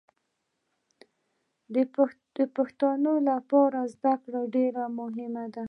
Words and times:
د 2.37 2.39
پښتنو 2.55 3.13
لپاره 3.29 3.79
زدکړې 3.93 4.41
ډېرې 4.55 4.85
مهمې 4.97 5.45
دي 5.53 5.59